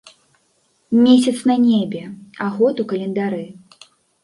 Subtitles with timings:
[1.05, 2.03] Месяц на небе,
[2.47, 3.45] а год у календары.